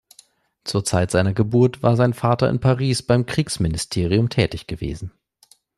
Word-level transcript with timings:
Zur 0.63 0.83
Zeit 0.83 1.11
seiner 1.11 1.31
Geburt 1.35 1.83
war 1.83 1.95
sein 1.95 2.13
Vater 2.15 2.49
in 2.49 2.59
Paris 2.59 3.03
beim 3.03 3.27
Kriegsministerium 3.27 4.29
tätig 4.29 4.65
gewesen. 4.65 5.11